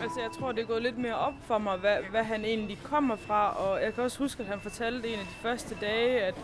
Altså, 0.02 0.20
jeg 0.20 0.30
tror, 0.38 0.52
det 0.52 0.62
er 0.62 0.66
gået 0.66 0.82
lidt 0.82 0.98
mere 0.98 1.14
op 1.14 1.34
for 1.42 1.58
mig, 1.58 1.76
hvad, 1.78 1.96
hvad 2.10 2.24
han 2.24 2.44
egentlig 2.44 2.78
kommer 2.82 3.16
fra. 3.16 3.56
Og 3.56 3.82
jeg 3.82 3.94
kan 3.94 4.04
også 4.04 4.18
huske, 4.18 4.42
at 4.42 4.48
han 4.48 4.60
fortalte 4.60 5.08
en 5.08 5.18
af 5.18 5.24
de 5.24 5.34
første 5.42 5.76
dage, 5.80 6.20
at, 6.20 6.34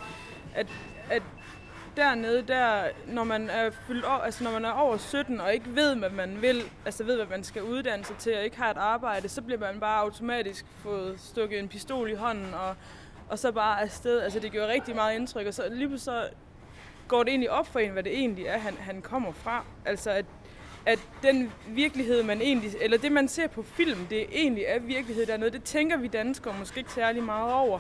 at 0.55 0.67
dernede, 1.96 2.42
der, 2.42 2.84
når 3.06 3.25
man 3.25 3.50
er 3.50 3.70
fyldt 3.70 4.04
over, 4.04 4.18
altså 4.18 4.44
når 4.44 4.52
man 4.52 4.64
er 4.64 4.70
over 4.70 4.96
17 4.96 5.40
og 5.40 5.54
ikke 5.54 5.76
ved, 5.76 5.96
hvad 5.96 6.11
man 6.11 6.42
vil, 6.42 6.62
altså 6.84 7.04
ved, 7.04 7.16
hvad 7.16 7.26
man 7.26 7.44
skal 7.44 7.62
uddanne 7.62 8.04
sig 8.04 8.16
til 8.16 8.37
og 8.37 8.44
ikke 8.44 8.56
har 8.56 8.70
et 8.70 8.76
arbejde, 8.76 9.28
så 9.28 9.42
bliver 9.42 9.61
man 9.61 9.80
bare 9.80 10.00
automatisk 10.00 10.66
fået 10.82 11.20
stukket 11.20 11.58
en 11.58 11.68
pistol 11.68 12.11
i 12.11 12.14
hånden 12.14 12.54
og, 12.54 12.76
og 13.28 13.38
så 13.38 13.52
bare 13.52 13.82
afsted. 13.82 14.20
Altså 14.20 14.40
det 14.40 14.52
gjorde 14.52 14.72
rigtig 14.72 14.94
meget 14.94 15.16
indtryk, 15.16 15.46
og 15.46 15.54
så 15.54 15.68
lige 15.70 15.99
så 15.99 16.28
går 17.08 17.22
det 17.22 17.28
egentlig 17.28 17.50
op 17.50 17.66
for 17.66 17.78
en, 17.78 17.90
hvad 17.90 18.02
det 18.02 18.18
egentlig 18.18 18.46
er, 18.46 18.58
han, 18.58 18.75
han 18.80 19.02
kommer 19.02 19.32
fra. 19.32 19.64
Altså 19.84 20.11
at 20.11 20.25
at 20.87 20.99
den 21.22 21.52
virkelighed, 21.68 22.22
man 22.22 22.40
egentlig, 22.40 22.72
eller 22.80 22.99
det 22.99 23.12
man 23.12 23.28
ser 23.28 23.46
på 23.46 23.62
film, 23.62 24.06
det 24.11 24.26
egentlig 24.32 24.64
er 24.66 24.78
virkelighed 24.78 25.26
dernede, 25.26 25.50
det 25.50 25.64
tænker 25.64 25.96
vi 25.96 26.06
danskere 26.06 26.54
måske 26.58 26.78
ikke 26.78 26.92
særlig 26.92 27.22
meget 27.22 27.52
over. 27.52 27.78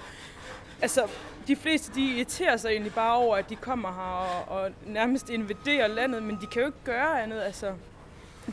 Altså, 0.82 1.08
de 1.46 1.56
fleste, 1.56 1.94
de 1.94 2.00
irriterer 2.00 2.56
sig 2.56 2.70
egentlig 2.70 2.94
bare 2.94 3.16
over, 3.16 3.36
at 3.36 3.50
de 3.50 3.56
kommer 3.56 3.92
her 3.92 4.46
og, 4.48 4.62
og 4.62 4.70
nærmest 4.86 5.30
invaderer 5.30 5.86
landet, 5.86 6.22
men 6.22 6.38
de 6.40 6.46
kan 6.46 6.60
jo 6.62 6.66
ikke 6.66 6.84
gøre 6.84 7.22
andet, 7.22 7.40
altså. 7.40 7.74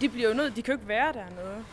De 0.01 0.09
bliver 0.09 0.29
jo 0.29 0.35
nødt, 0.35 0.55
de 0.55 0.61
kan 0.61 0.73
jo 0.73 0.77
ikke 0.77 0.87
være 0.87 1.13
dernede. 1.13 1.65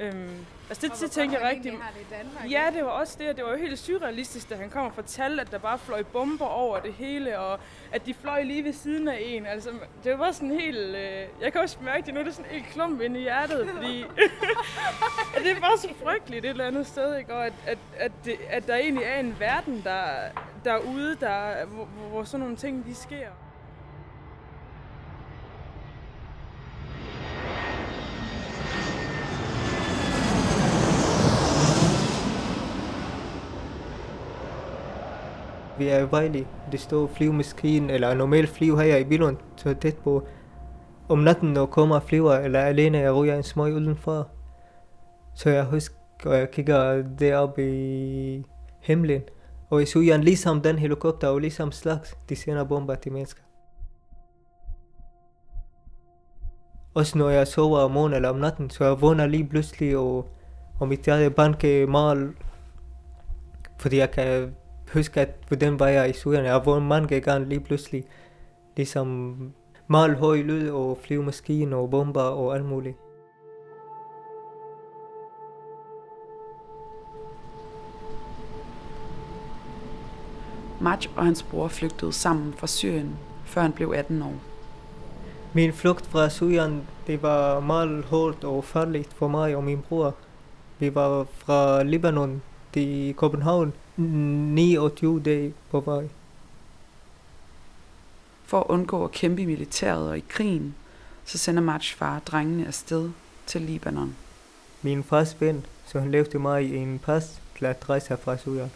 Øhm, 0.00 0.46
altså 0.68 0.88
det, 0.88 1.00
det 1.00 1.10
tænker 1.10 1.38
jeg 1.38 1.48
rigtig... 1.48 1.72
har 1.72 1.90
det 1.90 2.00
i 2.00 2.14
Danmark, 2.14 2.50
Ja, 2.50 2.70
det 2.74 2.84
var 2.84 2.90
også 2.90 3.16
det, 3.18 3.28
og 3.28 3.36
det 3.36 3.44
var 3.44 3.50
jo 3.50 3.56
helt 3.56 3.78
surrealistisk, 3.78 4.50
da 4.50 4.54
han 4.54 4.70
kom 4.70 4.86
og 4.86 4.94
fortalte, 4.94 5.40
at 5.40 5.50
der 5.50 5.58
bare 5.58 5.78
fløj 5.78 6.02
bomber 6.02 6.46
over 6.46 6.80
det 6.80 6.92
hele, 6.92 7.38
og 7.38 7.60
at 7.92 8.06
de 8.06 8.14
fløj 8.14 8.42
lige 8.42 8.64
ved 8.64 8.72
siden 8.72 9.08
af 9.08 9.18
en. 9.20 9.46
Altså, 9.46 9.70
det 10.04 10.18
var 10.18 10.32
sådan 10.32 10.50
helt... 10.50 10.96
Øh, 10.96 11.26
jeg 11.40 11.52
kan 11.52 11.60
også 11.60 11.76
mærke 11.80 12.06
det 12.06 12.14
nu, 12.14 12.20
det 12.20 12.28
er 12.28 12.32
sådan 12.32 12.50
helt 12.50 12.66
klump 12.66 13.00
inde 13.00 13.20
i 13.20 13.22
hjertet, 13.22 13.68
fordi 13.74 14.02
at 15.36 15.42
det 15.44 15.50
er 15.50 15.60
bare 15.60 15.78
så 15.78 15.88
frygteligt 16.02 16.44
et 16.44 16.50
eller 16.50 16.66
andet 16.66 16.86
sted, 16.86 17.16
ikke? 17.16 17.34
Og 17.34 17.46
at, 17.46 17.52
at, 17.66 17.78
at, 17.96 18.12
det, 18.24 18.36
at 18.48 18.66
der 18.66 18.74
egentlig 18.74 19.04
er 19.04 19.20
en 19.20 19.36
verden, 19.40 19.82
der, 19.84 20.04
derude, 20.64 21.16
der, 21.20 21.66
hvor, 21.66 21.84
hvor, 21.84 22.08
hvor 22.08 22.24
sådan 22.24 22.40
nogle 22.40 22.56
ting 22.56 22.86
de 22.86 22.94
sker. 22.94 23.28
Vi 35.78 35.88
er 35.88 35.98
i 35.98 36.10
Vejle. 36.10 36.46
Det 36.72 36.80
står 36.80 37.06
flyvemaskine, 37.06 37.92
eller 37.92 38.14
normalt 38.14 38.48
flyv 38.48 38.78
her 38.78 38.96
i 38.96 39.04
Billund, 39.04 39.36
så 39.56 39.74
tæt 39.74 39.96
på. 39.96 40.26
Om 41.08 41.18
natten, 41.18 41.52
når 41.52 41.66
kommer 41.66 42.00
flyver, 42.00 42.34
eller 42.34 42.60
alene, 42.60 42.98
jeg 42.98 43.14
ryger 43.14 43.36
en 43.36 43.42
smøg 43.42 43.74
udenfor. 43.74 44.28
Så 45.34 45.50
jeg 45.50 45.64
husker, 45.64 45.96
og 46.24 46.38
jeg 46.38 46.50
kigger 46.50 47.02
deroppe 47.18 47.62
i 47.70 48.44
himlen. 48.80 49.22
Og 49.70 49.80
jeg 49.80 49.88
så 49.88 50.18
ligesom 50.22 50.60
den 50.60 50.78
helikopter, 50.78 51.28
og 51.28 51.38
ligesom 51.38 51.72
slags, 51.72 52.18
de 52.28 52.36
sender 52.36 52.64
bomber 52.64 52.94
til 52.94 53.12
mennesker. 53.12 53.42
Også 56.94 57.18
når 57.18 57.28
jeg 57.28 57.46
sover 57.46 57.78
om 57.78 57.90
morgenen 57.90 58.16
eller 58.16 58.28
om 58.28 58.36
natten, 58.36 58.70
så 58.70 58.84
jeg 58.84 59.00
vågner 59.00 59.26
lige 59.26 59.48
pludselig, 59.48 59.96
og, 59.96 60.28
og 60.80 60.88
mit 60.88 61.00
hjerte 61.00 61.30
banker 61.30 61.86
meget, 61.86 62.32
fordi 63.78 63.96
jeg 63.96 64.10
kan 64.10 64.54
huske, 64.92 65.20
at 65.20 65.60
den 65.60 65.78
vej 65.78 65.88
jeg 65.88 66.10
i 66.10 66.12
Syrien, 66.12 66.44
jeg 66.44 66.62
vågner 66.64 66.86
mange 66.86 67.20
gange 67.20 67.48
lige 67.48 67.60
pludselig, 67.60 68.04
ligesom 68.76 69.36
meget 69.88 70.16
høj 70.16 70.36
lyd 70.36 70.70
og 70.70 70.98
flyvemaskiner 71.02 71.76
og 71.76 71.90
bomber 71.90 72.20
og 72.22 72.54
alt 72.54 72.64
muligt. 72.64 72.96
Maj 80.80 80.98
og 81.16 81.24
hans 81.24 81.42
bror 81.42 81.68
flygtede 81.68 82.12
sammen 82.12 82.52
fra 82.52 82.66
Syrien, 82.66 83.16
før 83.44 83.60
han 83.60 83.72
blev 83.72 83.92
18 83.96 84.22
år. 84.22 84.34
Min 85.52 85.72
flugt 85.72 86.06
fra 86.06 86.28
Syrien, 86.28 86.82
det 87.06 87.22
var 87.22 87.60
meget 87.60 88.04
hårdt 88.04 88.44
og 88.44 88.64
farligt 88.64 89.14
for 89.14 89.28
mig 89.28 89.56
og 89.56 89.64
min 89.64 89.82
bror. 89.88 90.14
Vi 90.78 90.94
var 90.94 91.26
fra 91.30 91.82
Libanon 91.82 92.42
til 92.72 93.14
København 93.16 93.72
29 93.96 95.20
dage 95.20 95.54
på 95.70 95.80
vej. 95.80 96.08
For 98.44 98.60
at 98.60 98.66
undgå 98.68 99.04
at 99.04 99.12
kæmpe 99.12 99.42
i 99.42 99.46
militæret 99.46 100.08
og 100.08 100.18
i 100.18 100.24
krigen, 100.28 100.74
så 101.24 101.38
sender 101.38 101.62
Majs 101.62 101.92
far 101.92 102.18
drengene 102.18 102.66
afsted 102.66 103.10
til 103.46 103.62
Libanon. 103.62 104.16
Min 104.82 105.02
fars 105.02 105.40
ven, 105.40 105.66
så 105.86 106.00
han 106.00 106.10
lavede 106.10 106.38
mig 106.38 106.74
en 106.74 106.98
pas 106.98 107.40
til 107.58 107.64
at 107.64 107.90
rejse 107.90 108.16
fra 108.16 108.36
Syrien. 108.36 108.70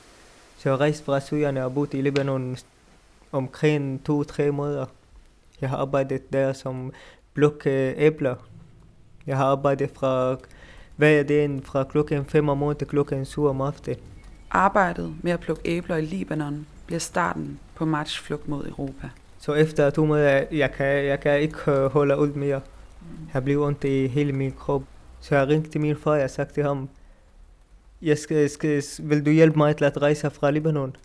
Så 0.59 0.69
jeg 0.69 0.81
rejste 0.81 1.05
fra 1.05 1.21
Syrien 1.21 1.57
og 1.57 1.75
boet 1.75 1.95
i 1.95 2.01
Libanon 2.01 2.57
omkring 3.33 4.05
to-tre 4.05 4.51
måneder. 4.51 4.87
Jeg 5.61 5.71
har 5.71 5.77
arbejdet 5.77 6.33
der 6.33 6.53
som 6.53 6.93
plukke 7.35 7.95
æbler. 7.97 8.35
Jeg 9.27 9.37
har 9.37 9.45
arbejdet 9.45 9.91
fra 9.95 10.37
hver 10.97 11.23
dag 11.23 11.61
fra 11.65 11.85
klokken 11.85 12.25
5 12.25 12.49
om 12.49 12.59
morgenen 12.59 12.79
til 12.79 12.89
klokken 12.89 13.25
7 13.25 13.45
om 13.45 13.61
aftenen. 13.61 14.01
Arbejdet 14.51 15.15
med 15.23 15.33
at 15.33 15.41
plukke 15.41 15.63
æbler 15.65 15.97
i 15.97 16.05
Libanon 16.05 16.67
bliver 16.87 16.99
starten 16.99 17.59
på 17.75 17.85
Majs 17.85 18.19
flugt 18.19 18.49
mod 18.49 18.67
Europa. 18.67 19.09
Så 19.39 19.55
efter 19.55 19.91
to 19.91 20.07
måneder, 20.07 20.45
jeg 20.53 20.73
kan, 20.73 20.87
jeg 20.87 21.21
kan 21.21 21.41
ikke 21.41 21.89
holde 21.89 22.19
ud 22.19 22.33
mere. 22.33 22.61
Jeg 23.35 23.45
bliver 23.45 23.67
ondt 23.67 23.85
i 23.85 24.07
hele 24.07 24.33
min 24.33 24.53
krop. 24.53 24.83
Så 25.21 25.37
jeg 25.37 25.49
ringte 25.49 25.71
til 25.71 25.81
min 25.81 25.97
far, 25.97 26.11
og 26.11 26.21
jeg 26.21 26.31
sagde 26.31 26.53
til 26.53 26.63
ham, 26.63 26.89
jeg 28.03 28.19
skal, 28.19 28.51
skal, 28.51 28.83
vil 28.99 29.27
du 29.27 29.31
hjælpe 29.31 29.59
mig 29.59 29.77
til 29.77 29.85
at 29.85 30.03
rejse 30.03 30.31
fra 30.31 30.51
Libanon? 30.51 30.97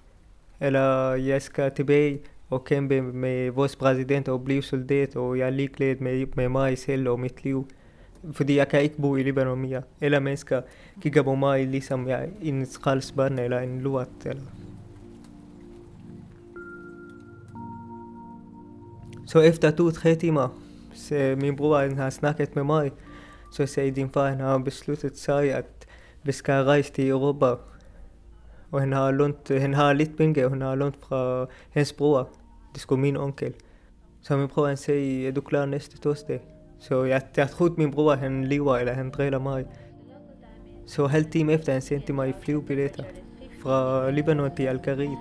Eller 0.60 1.14
jeg 1.14 1.42
skal 1.42 1.72
tilbage 1.76 2.20
og 2.50 2.64
kæmpe 2.64 3.02
med 3.02 3.50
vores 3.50 3.76
præsident 3.76 4.28
og 4.28 4.44
blive 4.44 4.64
soldat, 4.64 5.16
og 5.16 5.38
jeg 5.38 5.46
er 5.46 5.50
ligeglad 5.52 5.96
med, 5.96 6.26
med 6.36 6.50
mig 6.50 6.78
selv 6.78 7.10
og 7.10 7.20
mit 7.20 7.44
liv. 7.44 7.68
Fordi 8.32 8.58
jeg 8.58 8.68
kan 8.68 8.82
ikke 8.82 9.02
bo 9.02 9.16
i 9.16 9.24
Libanon 9.24 9.62
mere. 9.62 9.82
Eller 10.02 10.20
mennesker 10.20 10.62
kigger 11.02 11.24
på 11.24 11.36
mig, 11.36 11.68
ligesom 11.68 12.08
jeg 12.08 12.24
er 12.24 12.28
en 12.42 12.66
skraldsbarn 12.66 13.40
eller 13.40 13.60
en 13.60 13.82
lort. 13.82 14.08
Eller. 14.26 14.42
Så 19.28 19.40
efter 19.40 19.72
to-tre 19.72 20.16
timer, 20.16 20.50
så 20.94 21.36
min 21.42 21.56
bror 21.56 21.78
han 21.78 21.98
har 21.98 22.10
snakket 22.10 22.56
med 22.56 22.64
mig, 22.64 22.92
så 23.52 23.66
sagde 23.66 23.92
din 23.92 24.10
far, 24.10 24.30
han 24.30 24.40
har 24.40 24.58
besluttet 24.58 25.18
sig, 25.18 25.54
at 25.54 25.88
vi 26.24 26.32
skal 26.32 26.64
rejse 26.64 26.94
til 26.94 27.10
Europa. 27.10 27.56
Og 28.72 28.80
han 28.80 28.92
har, 28.92 29.12
lånt, 29.12 29.50
han 29.50 29.74
har 29.74 29.94
lidt 29.94 30.18
penge, 30.18 30.46
og 30.46 30.52
han 30.52 30.62
har 30.62 30.76
lånt 30.76 30.96
fra 31.00 31.46
hans 31.70 31.94
bror. 31.94 32.30
Det 32.74 32.82
skulle 32.82 33.02
min 33.02 33.18
onkel. 33.18 33.54
Så 34.22 34.38
min 34.38 34.48
bror 34.48 34.68
han 34.68 34.78
sagde, 34.78 35.28
er 35.28 35.32
du 35.32 35.42
klar 35.42 35.66
næste 35.66 35.98
torsdag? 35.98 36.55
Så 36.80 37.04
jeg, 37.04 37.22
jeg 37.38 37.50
troede 37.50 37.74
min 37.78 37.92
bror, 37.92 38.16
han 38.16 38.44
lever, 38.44 38.78
eller 38.78 38.94
han 38.94 39.10
driller 39.10 39.40
mig. 39.40 39.66
Så 40.88 41.08
halv 41.08 41.26
time 41.26 41.54
efter, 41.54 41.72
han 41.74 41.82
sendte 41.82 42.14
mig 42.14 42.34
flyvebilletter 42.42 43.04
fra 43.62 44.10
Libanon 44.12 44.56
til 44.56 44.64
Algeriet. 44.64 45.18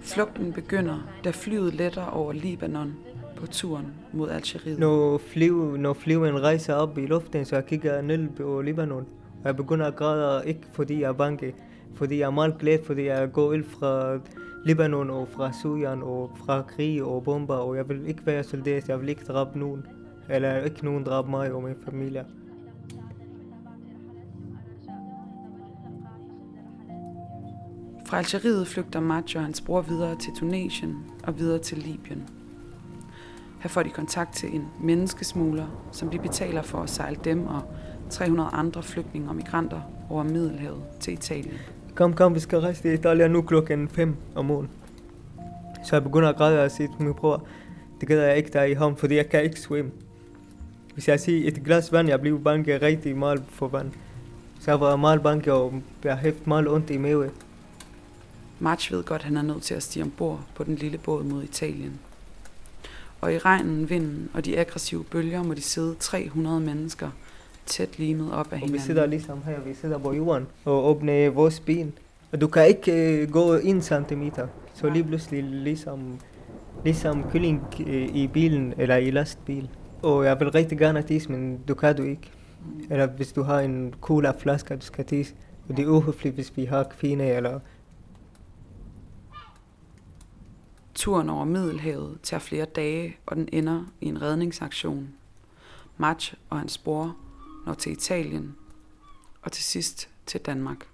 Flugten 0.00 0.52
begynder, 0.52 0.98
da 1.24 1.30
flyet 1.30 1.74
letter 1.74 2.06
over 2.06 2.32
Libanon 2.32 2.94
på 3.36 3.46
turen 3.46 3.86
mod 4.12 4.30
Algeriet. 4.30 4.78
Når, 4.78 5.18
flyv, 5.18 5.76
når 5.76 5.92
flyven 5.92 6.42
rejser 6.42 6.74
op 6.74 6.98
i 6.98 7.06
luften, 7.06 7.44
så 7.44 7.56
jeg 7.56 7.66
kigger 7.66 8.02
ned 8.02 8.28
på 8.36 8.60
Libanon. 8.60 9.06
Og 9.40 9.46
jeg 9.46 9.56
begynder 9.56 9.86
at 9.86 9.96
græde, 9.96 10.42
ikke 10.46 10.60
fordi 10.72 11.00
jeg 11.00 11.08
er 11.08 11.12
bange, 11.12 11.54
fordi 11.96 12.18
jeg 12.18 12.26
er 12.26 12.30
meget 12.30 12.58
glad, 12.58 12.78
fordi 12.84 13.04
jeg 13.04 13.32
går 13.32 13.46
ud 13.46 13.62
fra 13.62 14.18
Libanon 14.64 15.10
og 15.10 15.28
fra 15.28 15.52
Syrien 15.52 16.02
og 16.02 16.30
fra 16.34 16.62
krig 16.62 17.02
og 17.02 17.24
bomber, 17.24 17.54
og 17.54 17.76
jeg 17.76 17.88
vil 17.88 18.06
ikke 18.06 18.26
være 18.26 18.44
soldat, 18.44 18.88
jeg 18.88 19.00
vil 19.00 19.08
ikke 19.08 19.24
dræbe 19.24 19.58
nogen. 19.58 19.86
Eller 20.30 20.64
ikke 20.64 20.84
nogen 20.84 21.04
dræbe 21.04 21.30
mig 21.30 21.52
og 21.52 21.62
min 21.62 21.74
familie. 21.84 22.24
Fra 28.06 28.18
Algeriet 28.18 28.66
flygter 28.66 29.00
Maj 29.00 29.22
og 29.36 29.42
hans 29.42 29.60
bror 29.60 29.80
videre 29.80 30.16
til 30.16 30.32
Tunesien 30.36 30.96
og 31.22 31.38
videre 31.38 31.58
til 31.58 31.78
Libyen. 31.78 32.28
Her 33.60 33.68
får 33.68 33.82
de 33.82 33.90
kontakt 33.90 34.34
til 34.34 34.54
en 34.54 34.68
menneskesmugler, 34.80 35.88
som 35.92 36.10
de 36.10 36.18
betaler 36.18 36.62
for 36.62 36.78
at 36.78 36.90
sejle 36.90 37.16
dem 37.24 37.46
og 37.46 37.62
300 38.10 38.50
andre 38.52 38.82
flygtninge 38.82 39.28
og 39.28 39.36
migranter 39.36 39.80
over 40.10 40.22
Middelhavet 40.22 40.82
til 41.00 41.12
Italien. 41.12 41.58
Kom, 41.96 42.12
kom, 42.14 42.34
vi 42.34 42.40
skal 42.40 42.58
rejse 42.58 42.82
til 42.82 42.94
Italien 42.94 43.30
nu 43.30 43.42
klokken 43.42 43.88
5 43.88 44.16
om 44.34 44.44
morgenen. 44.44 44.70
Så 45.84 45.96
jeg 45.96 46.02
begynder 46.02 46.28
at 46.28 46.36
græde 46.36 46.64
og 46.64 46.70
sige 46.70 46.88
til 46.88 47.06
min 47.06 47.14
bror, 47.14 47.46
det 48.00 48.08
gider 48.08 48.26
jeg 48.26 48.36
ikke 48.36 48.50
der 48.52 48.62
i 48.62 48.74
ham, 48.74 48.96
fordi 48.96 49.14
jeg 49.14 49.28
kan 49.28 49.42
ikke 49.42 49.60
svømme. 49.60 49.90
Hvis 50.94 51.08
jeg 51.08 51.20
siger 51.20 51.48
et 51.48 51.64
glas 51.64 51.92
vand, 51.92 52.08
jeg 52.08 52.20
bliver 52.20 52.38
bange 52.38 52.78
rigtig 52.78 53.16
meget 53.16 53.42
for 53.48 53.68
vand. 53.68 53.90
Så 54.60 54.70
jeg 54.70 54.80
var 54.80 54.96
meget 54.96 55.22
bange, 55.22 55.52
og 55.52 55.82
jeg 56.04 56.16
havde 56.16 56.34
meget 56.44 56.68
ondt 56.68 56.90
i 56.90 56.98
maven. 56.98 57.30
March 58.58 58.92
ved 58.92 59.04
godt, 59.04 59.20
at 59.20 59.26
han 59.26 59.36
er 59.36 59.42
nødt 59.42 59.62
til 59.62 59.74
at 59.74 59.82
stige 59.82 60.02
ombord 60.02 60.40
på 60.54 60.64
den 60.64 60.74
lille 60.74 60.98
båd 60.98 61.24
mod 61.24 61.42
Italien. 61.42 62.00
Og 63.20 63.34
i 63.34 63.38
regnen, 63.38 63.90
vinden 63.90 64.30
og 64.34 64.44
de 64.44 64.58
aggressive 64.58 65.04
bølger 65.04 65.42
må 65.42 65.54
de 65.54 65.62
sidde 65.62 65.94
300 66.00 66.60
mennesker 66.60 67.10
tæt 67.66 67.98
limet 67.98 68.32
op 68.32 68.38
af 68.38 68.40
Og 68.42 68.52
vi 68.52 68.56
hinanden. 68.56 68.80
sidder 68.80 69.06
ligesom 69.06 69.42
her, 69.44 69.60
vi 69.60 69.74
sidder 69.74 69.98
på 69.98 70.12
jorden 70.12 70.46
og 70.64 70.84
åbner 70.84 71.30
vores 71.30 71.60
ben. 71.60 71.92
Og 72.32 72.40
du 72.40 72.46
kan 72.46 72.66
ikke 72.66 73.22
uh, 73.22 73.32
gå 73.32 73.54
en 73.54 73.82
centimeter. 73.82 74.46
Så 74.74 74.88
lige 74.88 75.04
pludselig 75.04 75.44
ligesom, 75.44 76.18
ligesom 76.84 77.30
kylling 77.30 77.62
uh, 77.80 78.16
i 78.16 78.26
bilen 78.26 78.74
eller 78.78 78.96
i 78.96 79.10
lastbil. 79.10 79.68
Og 80.02 80.24
jeg 80.24 80.40
vil 80.40 80.50
rigtig 80.50 80.78
gerne 80.78 81.02
tisse, 81.02 81.32
men 81.32 81.60
du 81.68 81.74
kan 81.74 81.96
du 81.96 82.02
ikke. 82.02 82.30
Eller 82.90 83.06
hvis 83.06 83.32
du 83.32 83.42
har 83.42 83.60
en 83.60 83.94
cola 84.00 84.32
flaske, 84.38 84.76
du 84.76 84.84
skal 84.84 85.04
tisse. 85.04 85.34
Og 85.68 85.76
det 85.76 85.84
er 85.84 85.88
uhøfligt, 85.88 86.34
hvis 86.34 86.56
vi 86.56 86.64
har 86.64 86.82
kvinde 86.82 87.24
eller 87.24 87.60
Turen 90.94 91.30
over 91.30 91.44
Middelhavet 91.44 92.18
tager 92.22 92.40
flere 92.40 92.64
dage, 92.64 93.16
og 93.26 93.36
den 93.36 93.48
ender 93.52 93.84
i 94.00 94.06
en 94.06 94.22
redningsaktion. 94.22 95.08
Match 95.96 96.34
og 96.50 96.58
hans 96.58 96.78
bror 96.78 97.16
når 97.66 97.74
til 97.74 97.92
Italien, 97.92 98.56
og 99.42 99.52
til 99.52 99.64
sidst 99.64 100.08
til 100.26 100.40
Danmark. 100.40 100.86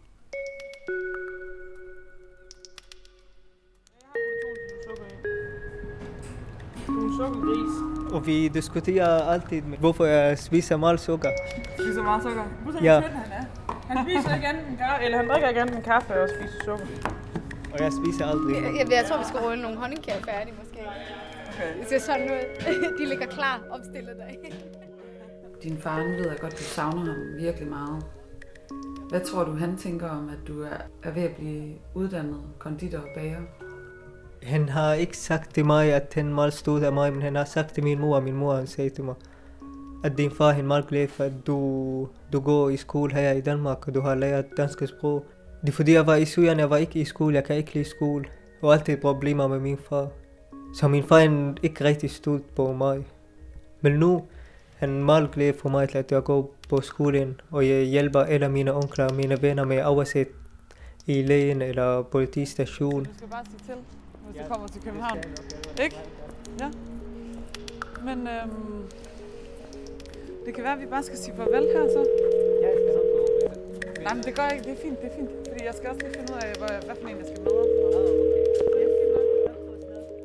Er 6.89 7.35
en. 7.35 8.13
Og 8.15 8.27
vi 8.27 8.49
diskuterer 8.49 9.23
altid, 9.23 9.63
med, 9.63 9.79
hvorfor 9.79 10.05
jeg 10.05 10.39
spiser 10.39 10.77
meget 10.77 11.01
sukker. 11.01 11.31
Spiser 11.79 12.03
meget 12.03 12.23
sukker. 12.23 12.45
Se, 12.73 12.79
Ja. 12.85 13.01
han 13.01 13.33
er. 13.33 13.45
Han 13.95 14.07
spiser 14.07 14.35
ikke 14.35 14.47
kaffe, 14.79 15.05
eller 15.05 15.19
han 15.19 15.29
drikker 15.29 15.49
ikke 15.49 15.61
andet 15.61 15.77
end 15.77 15.85
kaffe 15.85 16.23
og 16.23 16.29
spiser 16.29 16.65
sukker. 16.65 16.87
Og 17.73 17.79
jeg 17.81 17.93
spiser 17.93 18.27
aldrig. 18.27 18.55
Jeg, 18.55 18.75
jeg, 18.79 18.93
jeg 18.93 19.05
tror, 19.09 19.19
vi 19.19 19.25
skal 19.25 19.41
rulle 19.41 19.63
nogle 19.63 19.77
honningkager 19.79 20.23
færdige, 20.25 20.55
måske. 20.63 20.79
Okay. 21.49 21.81
Det 21.81 21.89
ser 21.89 21.99
sådan 21.99 22.31
ud. 22.31 22.43
De 22.99 23.07
ligger 23.09 23.27
klar, 23.27 23.61
opstillet 23.71 24.17
der. 24.17 24.92
Din 25.63 25.79
far, 25.79 26.03
nu 26.03 26.11
ved 26.11 26.29
jeg 26.29 26.39
godt, 26.41 26.53
du 26.53 26.63
savner 26.63 27.05
ham 27.05 27.37
virkelig 27.39 27.69
meget. 27.69 28.05
Hvad 29.09 29.21
tror 29.21 29.45
du, 29.45 29.53
han 29.53 29.77
tænker 29.77 30.09
om, 30.09 30.29
at 30.29 30.49
du 30.49 30.63
er, 30.63 31.11
ved 31.11 31.23
at 31.23 31.37
blive 31.37 31.73
uddannet 31.95 32.41
konditor 32.59 32.99
og 32.99 33.09
bager? 33.15 33.41
Han 34.43 34.69
har 34.69 34.93
ikke 34.93 35.17
sagt 35.19 35.55
til 35.55 35.67
mig, 35.67 35.93
at 35.93 36.13
han 36.15 36.35
meget 36.35 36.53
stod 36.53 36.83
af 36.83 36.93
mig, 36.93 37.13
men 37.13 37.23
han 37.23 37.35
har 37.35 37.45
sagt 37.45 37.75
til 37.75 37.85
min 37.85 38.01
mor, 38.01 38.17
og 38.17 38.23
min 38.23 38.37
mor 38.37 38.55
han 38.55 38.67
sagde 38.67 38.91
til 38.91 39.05
mig, 39.05 39.15
at 40.05 40.19
din 40.19 40.31
far 40.31 40.53
er 40.53 40.63
meget 40.63 40.87
glad 40.87 41.09
for, 41.09 41.25
at 41.25 41.33
du, 41.47 42.09
du 42.33 42.41
går 42.41 42.69
i 42.69 42.77
skole 42.77 43.15
her 43.15 43.33
i 43.33 43.41
Danmark, 43.41 43.89
og 43.89 43.95
du 43.95 44.01
har 44.01 44.15
lært 44.15 44.45
dansk 44.57 44.89
sprog. 44.89 45.25
Det 45.61 45.69
er 45.69 45.73
fordi, 45.73 45.93
jeg 45.93 46.07
var 46.07 46.15
i 46.15 46.25
Syrien, 46.25 46.59
jeg 46.59 46.71
var 46.71 46.77
ikke 46.77 47.01
i 47.01 47.05
skole, 47.05 47.35
jeg 47.35 47.45
kan 47.45 47.57
ikke 47.57 47.75
lide 47.75 47.85
skole. 47.85 48.25
Jeg 48.63 48.69
har 48.69 48.73
altid 48.73 48.97
problemer 48.97 49.49
med 49.49 49.61
min 49.61 49.79
far. 49.89 50.09
Så 50.75 50.89
min 50.89 51.05
far 51.05 51.19
er 51.19 51.55
ikke 51.63 51.85
rigtig 51.85 52.11
stolt 52.11 52.55
på 52.55 52.73
mig. 52.73 53.07
Men 53.81 53.93
nu, 53.93 54.23
han 54.83 54.91
er 55.01 55.05
meget 55.05 55.31
glad 55.31 55.53
for 55.55 55.69
mig, 55.69 55.95
at 55.97 56.13
jeg 56.13 56.25
går 56.25 56.55
på 56.69 56.81
skolen, 56.81 57.41
og 57.51 57.69
jeg 57.69 57.85
hjælper 57.85 58.21
alle 58.21 58.49
mine 58.49 58.73
onkler 58.73 59.05
og 59.05 59.15
mine 59.15 59.43
venner 59.43 59.65
med 59.65 59.77
at 59.77 59.87
oversætte 59.87 60.33
i 61.07 61.23
lægen 61.23 61.63
eller 61.63 62.03
politistation. 62.03 63.05
Du 63.05 63.11
skal 63.17 63.29
bare 63.29 63.45
sige 63.45 63.61
til, 63.67 63.75
hvis 64.27 64.43
du 64.43 64.53
kommer 64.53 64.69
til 64.69 64.83
København. 64.83 65.19
Ikke? 65.83 65.97
Ja. 66.61 66.69
Men 68.05 68.29
øhm, 68.35 68.83
det 70.47 70.55
kan 70.55 70.65
være, 70.65 70.73
at 70.73 70.81
vi 70.81 70.87
bare 70.87 71.03
skal 71.03 71.19
sige 71.19 71.37
farvel 71.37 71.65
her 71.75 71.89
så. 71.89 72.07
Nej, 74.05 74.15
men 74.15 74.23
det 74.23 74.35
gør 74.37 74.43
jeg 74.43 74.53
ikke. 74.53 74.65
Det 74.65 74.73
er 74.79 74.83
fint, 74.83 75.01
det 75.03 75.11
er 75.13 75.17
fint. 75.17 75.31
Fordi 75.53 75.65
jeg 75.65 75.75
skal 75.75 75.89
også 75.91 76.01
lige 76.01 76.15
finde 76.19 76.33
ud 76.33 76.39
af, 76.39 76.53
hvad, 76.59 76.87
hvad 76.87 76.97
for 77.03 77.09
en 77.09 77.17
jeg 77.17 77.27
skal 77.27 77.43
med. 77.43 77.51
sådan 77.51 77.91
noget. 77.93 78.11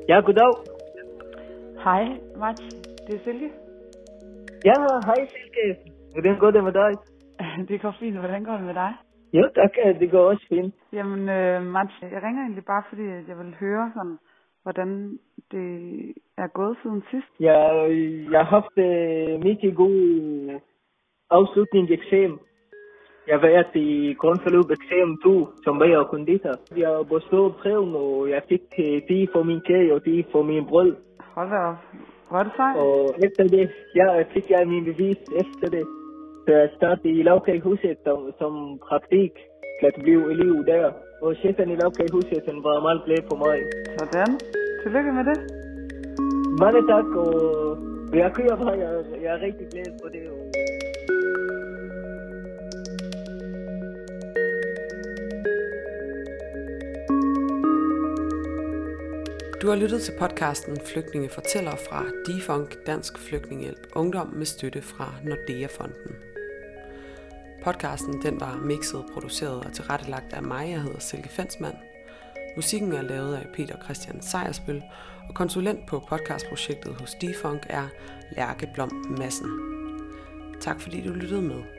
Ja, 0.10 0.20
goddag. 0.26 0.54
Hej, 1.84 2.04
Mats. 2.40 2.62
Det 3.08 3.16
er 3.16 3.20
Silke. 3.24 3.67
Ja, 4.66 4.74
hej 5.06 5.28
Silke. 5.28 5.78
Hvordan 6.14 6.40
går 6.40 6.52
det 6.52 6.64
med 6.64 6.74
dig? 6.74 6.92
Det 7.70 7.82
går 7.82 7.96
fint. 8.00 8.18
Hvordan 8.18 8.44
går 8.44 8.54
det 8.54 8.64
med 8.64 8.74
dig? 8.74 8.94
Jo, 9.34 9.50
tak. 9.56 9.72
Det 10.00 10.12
går 10.12 10.24
også 10.32 10.46
fint. 10.50 10.76
Jamen, 10.94 11.30
øh, 11.30 11.62
Mats, 11.62 11.94
jeg 12.02 12.24
ringer 12.24 12.42
egentlig 12.42 12.66
bare, 12.66 12.84
fordi 12.90 13.04
jeg 13.04 13.38
vil 13.38 13.56
høre, 13.60 13.92
sådan, 13.96 14.18
hvordan 14.64 15.20
det 15.52 15.68
er 16.38 16.48
gået 16.48 16.78
siden 16.82 17.04
sidst. 17.12 17.28
Ja, 17.40 17.60
jeg 18.32 18.40
har 18.46 18.52
haft 18.60 18.78
øh, 18.78 19.44
meget 19.44 19.76
god 19.76 19.98
afslutning 21.30 21.92
eksamen. 21.92 22.40
Jeg 23.28 23.42
været 23.42 23.76
i 23.76 24.14
grundforløb 24.14 24.70
eksamen 24.72 25.18
2, 25.24 25.48
som 25.64 25.80
bager 25.80 25.98
og 25.98 26.10
konditor. 26.10 26.56
Jeg 26.78 27.08
bestået 27.14 27.56
prøven, 27.56 27.96
og 27.96 28.30
jeg 28.30 28.42
fik 28.50 28.62
øh, 28.80 29.02
10 29.08 29.28
for 29.34 29.44
min 29.44 29.62
kage 29.68 29.94
og 29.94 30.04
10 30.04 30.26
for 30.32 30.42
min 30.44 30.66
brød. 30.66 30.96
Hold 31.36 31.50
da 31.50 31.56
op. 31.56 31.76
Er 32.32 32.44
det 32.44 32.54
sejt? 32.56 32.76
Og 32.78 33.16
efter 33.26 33.44
det, 33.56 33.66
ja, 33.96 34.08
fik 34.34 34.46
jeg 34.50 34.68
min 34.68 34.84
bevis 34.86 35.20
efter 35.42 35.68
det. 35.76 35.86
Så 36.46 36.52
jeg 36.60 36.70
startede 36.78 37.10
i 37.20 37.24
lavkagehuset 37.24 37.98
som, 38.06 38.20
som 38.40 38.54
praktik, 38.88 39.32
til 39.80 39.86
at 39.92 39.96
blive 40.04 40.32
elev 40.34 40.56
der. 40.72 40.92
Og 41.22 41.36
chefen 41.42 41.70
i 41.74 41.76
lavkagehuset, 41.76 42.44
var 42.66 42.86
meget 42.88 43.02
glad 43.06 43.22
for 43.30 43.38
mig. 43.46 43.58
Sådan. 44.00 44.32
Tillykke 44.84 45.12
med 45.18 45.26
det. 45.30 45.38
Mange 46.64 46.82
tak, 46.92 47.08
og 47.24 47.32
jeg 48.22 48.30
kører 48.38 48.56
bare, 48.64 48.76
jeg, 48.84 48.92
jeg 49.24 49.32
er 49.38 49.42
rigtig 49.48 49.68
glad 49.74 49.90
for 50.02 50.10
det. 50.16 50.24
Og 50.34 50.57
Du 59.68 59.72
har 59.72 59.80
lyttet 59.80 60.02
til 60.02 60.14
podcasten 60.20 60.78
Flygtninge 60.86 61.30
fortæller 61.30 61.76
fra 61.90 62.06
Defunk 62.26 62.76
Dansk 62.86 63.20
Flygtningehjælp 63.20 63.88
Ungdom 63.96 64.28
med 64.28 64.46
støtte 64.46 64.82
fra 64.82 65.14
Nordea-fonden. 65.24 66.16
Podcasten 67.64 68.22
den 68.22 68.40
var 68.40 68.56
mixet, 68.56 69.06
produceret 69.14 69.66
og 69.66 69.74
tilrettelagt 69.74 70.34
af 70.34 70.44
mig, 70.44 70.70
jeg 70.70 70.82
hedder 70.82 71.00
Silke 71.00 71.30
Fensmann. 71.30 71.76
Musikken 72.56 72.92
er 72.92 73.02
lavet 73.02 73.36
af 73.36 73.48
Peter 73.54 73.84
Christian 73.84 74.22
Sejersbøl, 74.22 74.84
og 75.30 75.36
konsulent 75.36 75.88
på 75.88 76.04
podcastprojektet 76.10 76.94
hos 76.94 77.16
Defunk 77.22 77.66
er 77.70 77.88
Lærke 78.32 78.70
Blom 78.74 78.92
Madsen. 79.20 79.50
Tak 80.60 80.82
fordi 80.82 81.02
du 81.02 81.14
lyttede 81.14 81.42
med. 81.42 81.77